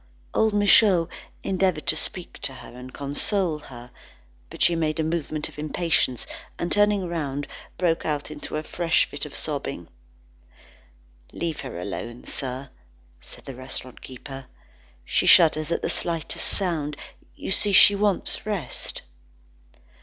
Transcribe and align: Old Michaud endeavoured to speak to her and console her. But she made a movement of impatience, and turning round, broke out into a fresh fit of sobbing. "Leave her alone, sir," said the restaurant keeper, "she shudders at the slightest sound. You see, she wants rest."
Old 0.33 0.51
Michaud 0.55 1.09
endeavoured 1.43 1.85
to 1.85 1.95
speak 1.95 2.39
to 2.39 2.53
her 2.55 2.69
and 2.75 2.91
console 2.91 3.59
her. 3.59 3.91
But 4.49 4.63
she 4.63 4.75
made 4.75 4.99
a 4.99 5.03
movement 5.03 5.47
of 5.47 5.59
impatience, 5.59 6.25
and 6.57 6.71
turning 6.71 7.07
round, 7.07 7.47
broke 7.77 8.03
out 8.03 8.31
into 8.31 8.55
a 8.55 8.63
fresh 8.63 9.05
fit 9.05 9.27
of 9.27 9.35
sobbing. 9.37 9.89
"Leave 11.31 11.59
her 11.59 11.79
alone, 11.79 12.25
sir," 12.25 12.71
said 13.19 13.45
the 13.45 13.53
restaurant 13.53 14.01
keeper, 14.01 14.47
"she 15.05 15.27
shudders 15.27 15.69
at 15.69 15.83
the 15.83 15.87
slightest 15.89 16.47
sound. 16.47 16.97
You 17.35 17.51
see, 17.51 17.71
she 17.71 17.93
wants 17.93 18.43
rest." 18.43 19.03